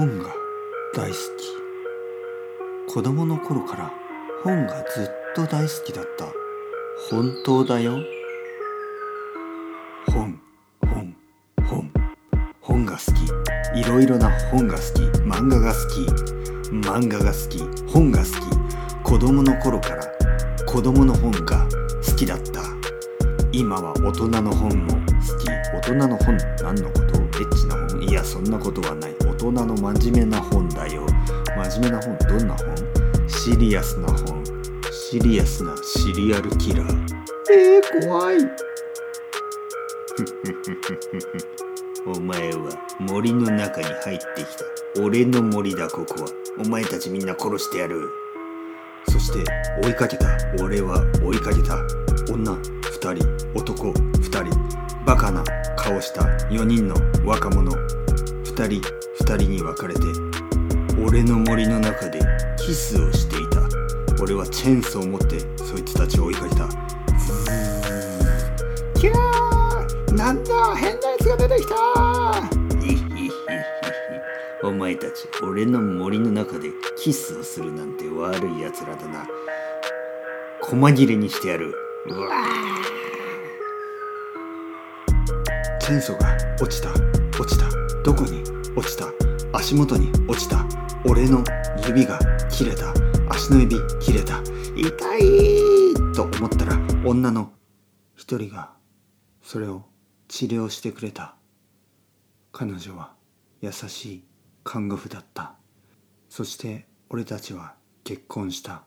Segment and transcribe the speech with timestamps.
[0.00, 0.30] 本が
[0.94, 1.14] 大好
[2.88, 2.94] き。
[2.94, 3.92] 子供の頃から
[4.42, 6.24] 本がずっと大好きだった。
[7.10, 7.98] 本当だよ。
[10.06, 10.40] 本
[10.80, 11.14] 本
[11.68, 11.92] 本。
[12.62, 13.78] 本が好き。
[13.78, 15.02] いろいろな本が好き。
[15.18, 16.06] 漫画が好き。
[16.70, 17.92] 漫画が好き。
[17.92, 18.30] 本が好き。
[19.04, 20.02] 子供の頃から
[20.64, 21.68] 子供の本が
[22.08, 22.62] 好きだった。
[23.52, 24.98] 今は大人の本も好
[25.36, 25.46] き。
[25.74, 27.20] 大人の本何のこと？
[27.20, 28.02] エッチな本？
[28.02, 29.19] いやそんなことはない。
[29.40, 31.06] 人の真面目な本だよ。
[31.56, 32.76] 真面目な本どんな本？
[33.26, 34.44] シリアスな本。
[34.92, 37.06] シリアスなシリアルキラー。
[37.50, 38.36] えー、怖い。
[42.06, 45.02] お前は森の中に入ってきた。
[45.02, 46.28] 俺の森だここは。
[46.62, 48.10] お前たちみんな殺してやる。
[49.08, 49.42] そして
[49.82, 50.36] 追いかけた。
[50.62, 51.78] 俺は追いかけた。
[52.30, 53.26] 女2人
[53.58, 54.60] 男2人。
[55.06, 55.42] バカな
[55.76, 56.24] 顔した。
[56.50, 57.72] 4人の若者。
[58.44, 60.00] 2人2人に分かれて
[61.04, 62.20] 俺の森の中で
[62.58, 63.60] キスをしていた。
[64.22, 66.68] 俺はチェーンソーを持ってそいつたちを追いかけた。
[68.98, 70.14] キャー。
[70.14, 71.74] なんだ変なやつが出てきた。
[74.62, 79.26] お前たち俺の森の中でキスをするなんて悪い奴らだな。
[80.60, 81.74] 細切れにしてやる。
[82.08, 82.28] うわ
[85.80, 86.90] チェーンソーが落ちた。
[87.40, 87.70] 落ちた。
[88.02, 88.49] どこに？
[88.76, 89.06] 落ちた。
[89.52, 90.64] 足元に落ちた。
[91.04, 91.42] 俺の
[91.86, 92.18] 指が
[92.50, 92.92] 切れた。
[93.28, 94.40] 足の指切れた。
[94.76, 97.52] 痛いと思ったら女の
[98.14, 98.72] 一人が
[99.42, 99.84] それを
[100.28, 101.34] 治療してくれた。
[102.52, 103.12] 彼女は
[103.60, 104.24] 優しい
[104.64, 105.54] 看護婦だった。
[106.28, 108.84] そして俺たちは結婚した。